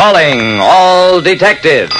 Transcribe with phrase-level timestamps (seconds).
[0.00, 1.94] Calling all detectives.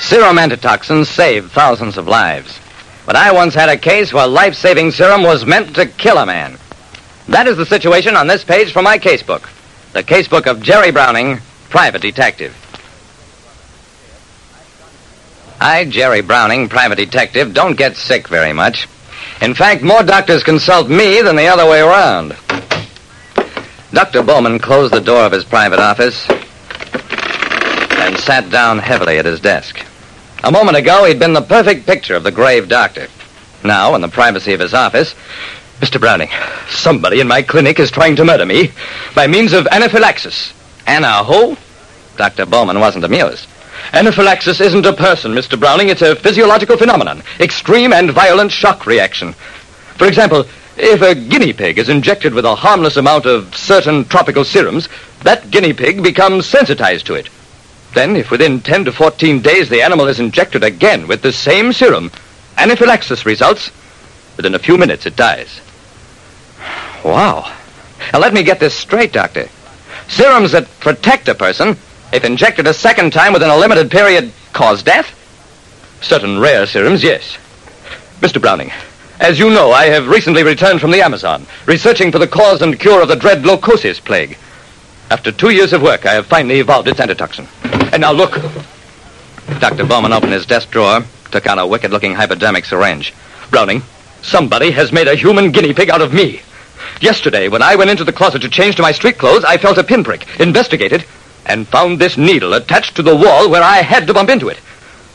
[0.00, 2.58] Serum antitoxins save thousands of lives.
[3.06, 6.26] But I once had a case where life saving serum was meant to kill a
[6.26, 6.58] man.
[7.28, 9.48] That is the situation on this page from my casebook.
[9.92, 11.38] The casebook of Jerry Browning,
[11.70, 12.56] private detective.
[15.60, 18.88] I, Jerry Browning, private detective, don't get sick very much.
[19.40, 22.36] In fact, more doctors consult me than the other way around.
[23.98, 24.22] Dr.
[24.22, 29.84] Bowman closed the door of his private office and sat down heavily at his desk.
[30.44, 33.08] A moment ago, he'd been the perfect picture of the grave doctor.
[33.64, 35.16] Now, in the privacy of his office,
[35.80, 35.98] Mr.
[35.98, 36.28] Browning,
[36.68, 38.70] somebody in my clinic is trying to murder me
[39.16, 40.52] by means of anaphylaxis.
[40.86, 41.56] Anna who?
[42.16, 42.46] Dr.
[42.46, 43.48] Bowman wasn't amused.
[43.92, 45.58] Anaphylaxis isn't a person, Mr.
[45.58, 45.88] Browning.
[45.88, 47.24] It's a physiological phenomenon.
[47.40, 49.32] Extreme and violent shock reaction.
[49.96, 50.46] For example,
[50.78, 54.88] if a guinea pig is injected with a harmless amount of certain tropical serums,
[55.22, 57.28] that guinea pig becomes sensitized to it.
[57.94, 61.72] Then, if within 10 to 14 days the animal is injected again with the same
[61.72, 62.12] serum,
[62.56, 63.70] anaphylaxis results.
[64.36, 65.60] Within a few minutes, it dies.
[67.04, 67.52] Wow.
[68.12, 69.48] Now, let me get this straight, Doctor.
[70.06, 71.76] Serums that protect a person,
[72.12, 75.14] if injected a second time within a limited period, cause death?
[76.00, 77.36] Certain rare serums, yes.
[78.20, 78.40] Mr.
[78.40, 78.70] Browning,
[79.20, 82.78] as you know, I have recently returned from the Amazon, researching for the cause and
[82.78, 84.38] cure of the dread leucosis plague.
[85.10, 87.48] After two years of work, I have finally evolved its antitoxin.
[87.92, 88.38] And now look.
[89.60, 89.84] Dr.
[89.84, 93.14] Bowman opened his desk drawer, took out a wicked looking hypodermic syringe.
[93.50, 93.82] Browning,
[94.22, 96.42] somebody has made a human guinea pig out of me.
[97.00, 99.78] Yesterday, when I went into the closet to change to my street clothes, I felt
[99.78, 101.04] a pinprick, investigated,
[101.46, 104.60] and found this needle attached to the wall where I had to bump into it.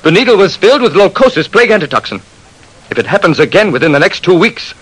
[0.01, 2.21] The needle was filled with leucosis plague antitoxin.
[2.93, 4.75] If it happens again within the next two weeks,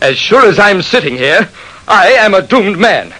[0.00, 1.50] as sure as I'm sitting here,
[1.88, 3.12] I am a doomed man.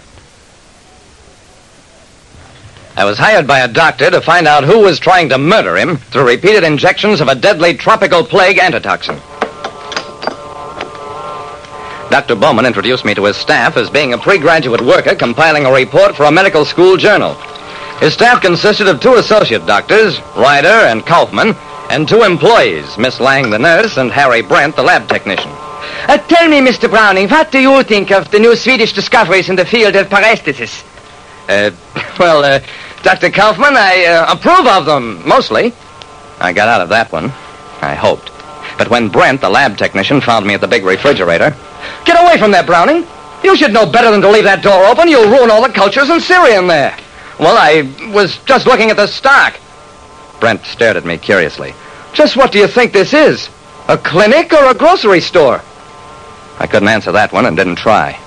[2.96, 5.96] I was hired by a doctor to find out who was trying to murder him
[5.96, 9.16] through repeated injections of a deadly tropical plague antitoxin.
[12.08, 12.36] Dr.
[12.36, 16.22] Bowman introduced me to his staff as being a pre-graduate worker compiling a report for
[16.22, 17.34] a medical school journal.
[17.98, 21.56] His staff consisted of two associate doctors, Ryder and Kaufman,
[21.90, 25.50] and two employees, Miss Lang, the nurse, and Harry Brent, the lab technician.
[26.08, 26.88] Uh, tell me, Mr.
[26.88, 30.84] Browning, what do you think of the new Swedish discoveries in the field of paresthesis?
[31.48, 31.70] Uh,
[32.18, 32.60] well, uh,
[33.02, 33.30] Dr.
[33.30, 35.72] Kaufman, I uh, approve of them, mostly.
[36.40, 37.26] I got out of that one.
[37.80, 38.30] I hoped.
[38.78, 41.56] But when Brent, the lab technician, found me at the big refrigerator.
[42.04, 43.06] Get away from there, Browning!
[43.42, 45.08] You should know better than to leave that door open.
[45.08, 46.96] You'll ruin all the cultures and sera in there.
[47.38, 47.82] Well, I
[48.12, 49.58] was just looking at the stock.
[50.40, 51.74] Brent stared at me curiously.
[52.12, 53.48] Just what do you think this is?
[53.88, 55.62] A clinic or a grocery store?
[56.58, 58.18] I couldn't answer that one and didn't try.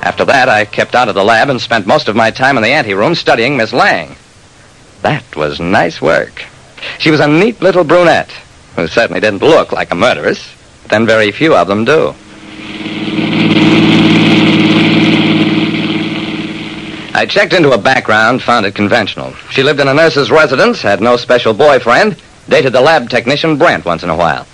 [0.00, 2.62] After that, I kept out of the lab and spent most of my time in
[2.62, 4.16] the anteroom studying Miss Lang.
[5.02, 6.44] That was nice work.
[6.98, 8.30] She was a neat little brunette
[8.76, 12.14] who certainly didn't look like a murderess, but then very few of them do.
[17.24, 19.32] I checked into her background, found it conventional.
[19.50, 22.20] She lived in a nurse's residence, had no special boyfriend,
[22.50, 24.46] dated the lab technician Brent once in a while.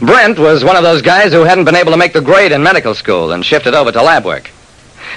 [0.00, 2.62] Brent was one of those guys who hadn't been able to make the grade in
[2.62, 4.50] medical school and shifted over to lab work.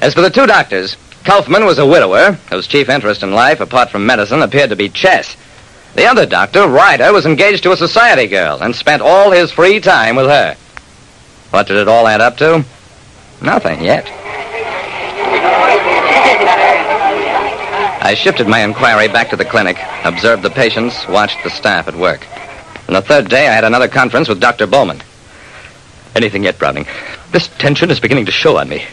[0.02, 0.96] As for the two doctors,
[1.26, 4.88] Kaufman was a widower whose chief interest in life, apart from medicine, appeared to be
[4.88, 5.36] chess.
[5.96, 9.82] The other doctor, Ryder, was engaged to a society girl and spent all his free
[9.82, 10.56] time with her.
[11.50, 12.64] What did it all add up to?
[13.42, 14.10] Nothing yet.
[18.08, 21.94] I shifted my inquiry back to the clinic, observed the patients, watched the staff at
[21.94, 22.26] work.
[22.88, 24.66] On the third day, I had another conference with Dr.
[24.66, 25.02] Bowman.
[26.16, 26.86] Anything yet, Browning?
[27.34, 28.86] This tension is beginning to show on me.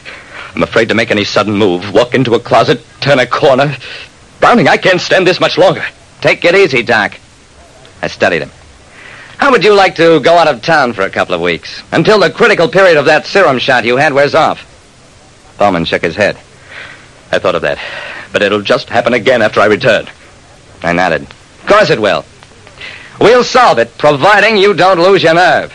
[0.56, 3.76] I'm afraid to make any sudden move, walk into a closet, turn a corner.
[4.40, 5.84] Browning, I can't stand this much longer.
[6.20, 7.14] Take it easy, Doc.
[8.02, 8.50] I studied him.
[9.38, 12.18] How would you like to go out of town for a couple of weeks until
[12.18, 14.66] the critical period of that serum shot you had wears off?
[15.56, 16.36] Bowman shook his head.
[17.30, 17.78] I thought of that,
[18.34, 20.06] but it'll just happen again after I return.
[20.82, 21.22] I nodded.
[21.22, 22.24] Of course it will.
[23.20, 25.72] We'll solve it, providing you don't lose your nerve.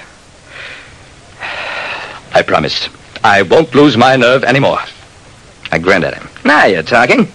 [2.34, 2.90] I promise.
[3.24, 4.80] I won't lose my nerve anymore.
[5.72, 6.28] I grinned at him.
[6.44, 7.30] Now you're talking.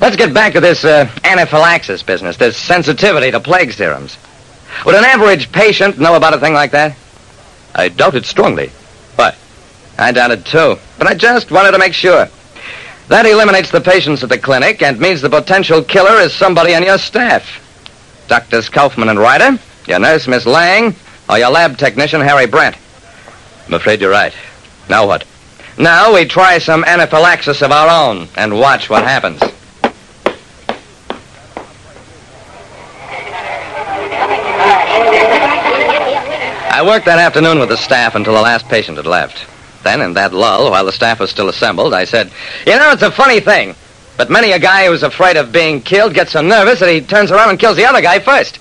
[0.00, 4.16] Let's get back to this uh, anaphylaxis business, this sensitivity to plague serums.
[4.86, 6.96] Would an average patient know about a thing like that?
[7.74, 8.68] I doubt it strongly.
[9.16, 9.36] What?
[9.98, 12.28] I doubt it too, but I just wanted to make sure.
[13.08, 16.82] That eliminates the patients at the clinic and means the potential killer is somebody on
[16.82, 17.60] your staff.
[18.28, 20.94] Doctors Kaufman and Ryder, your nurse, Miss Lang,
[21.28, 22.76] or your lab technician, Harry Brent.
[23.66, 24.34] I'm afraid you're right.
[24.88, 25.24] Now what?
[25.76, 29.42] Now we try some anaphylaxis of our own and watch what happens.
[36.70, 39.53] I worked that afternoon with the staff until the last patient had left.
[39.84, 42.32] Then, in that lull, while the staff was still assembled, I said,
[42.66, 43.74] You know, it's a funny thing,
[44.16, 47.30] but many a guy who's afraid of being killed gets so nervous that he turns
[47.30, 48.58] around and kills the other guy first.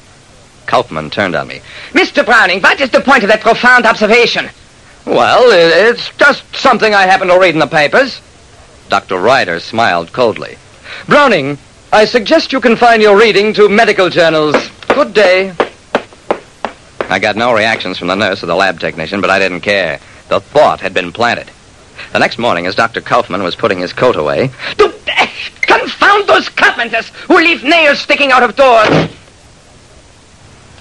[0.67, 1.61] Kaufman turned on me.
[1.91, 2.25] Mr.
[2.25, 4.49] Browning, what is the point of that profound observation?
[5.05, 8.21] Well, it's just something I happened to read in the papers.
[8.89, 9.17] Dr.
[9.17, 10.57] Ryder smiled coldly.
[11.07, 11.57] Browning,
[11.91, 14.55] I suggest you confine your reading to medical journals.
[14.89, 15.53] Good day.
[17.09, 19.99] I got no reactions from the nurse or the lab technician, but I didn't care.
[20.33, 21.51] The thought had been planted.
[22.11, 23.01] The next morning, as Dr.
[23.01, 25.27] Kaufman was putting his coat away, Do, eh,
[25.61, 29.09] confound those carpenters who leave nails sticking out of doors.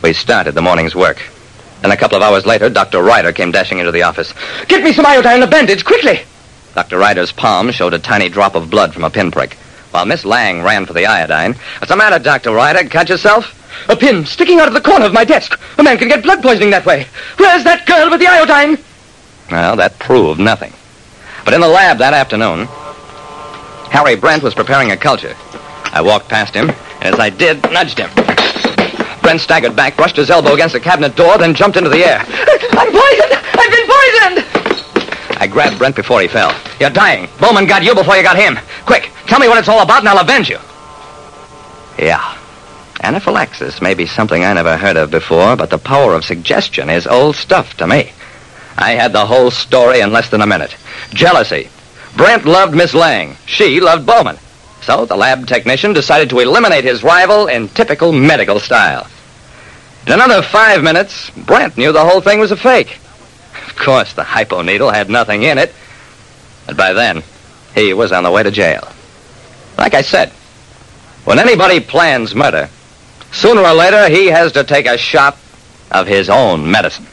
[0.02, 1.20] we started the morning's work.
[1.82, 3.02] And a couple of hours later, Dr.
[3.02, 4.32] Ryder came dashing into the office.
[4.68, 6.20] Get me some iodine and a bandage, quickly.
[6.74, 6.96] Dr.
[6.96, 9.58] Ryder's palm showed a tiny drop of blood from a pinprick,
[9.90, 11.56] while Miss Lang ran for the iodine.
[11.78, 12.52] What's the matter, Dr.
[12.52, 12.88] Ryder?
[12.88, 13.54] Cut yourself?
[13.90, 15.60] A pin sticking out of the corner of my desk.
[15.76, 17.06] A man can get blood poisoning that way.
[17.36, 18.78] Where's that girl with the iodine?
[19.50, 20.72] Well, that proved nothing.
[21.44, 22.66] But in the lab that afternoon,
[23.90, 25.34] Harry Brent was preparing a culture.
[25.92, 28.10] I walked past him, and as I did, nudged him.
[29.20, 32.18] Brent staggered back, brushed his elbow against the cabinet door, then jumped into the air.
[32.20, 33.32] I'm poisoned!
[33.54, 35.38] I've been poisoned!
[35.40, 36.56] I grabbed Brent before he fell.
[36.80, 37.28] You're dying.
[37.40, 38.58] Bowman got you before you got him.
[38.86, 40.58] Quick, tell me what it's all about, and I'll avenge you.
[41.98, 42.38] Yeah.
[43.02, 47.06] Anaphylaxis may be something I never heard of before, but the power of suggestion is
[47.06, 48.12] old stuff to me.
[48.82, 50.74] I had the whole story in less than a minute.
[51.10, 51.68] Jealousy.
[52.16, 53.36] Brent loved Miss Lang.
[53.46, 54.38] She loved Bowman.
[54.82, 59.06] So the lab technician decided to eliminate his rival in typical medical style.
[60.04, 62.98] In another five minutes, Brent knew the whole thing was a fake.
[63.68, 65.72] Of course, the hypo needle had nothing in it.
[66.66, 67.22] But by then,
[67.76, 68.88] he was on the way to jail.
[69.78, 70.30] Like I said,
[71.24, 72.68] when anybody plans murder,
[73.30, 75.38] sooner or later he has to take a shot
[75.92, 77.06] of his own medicine.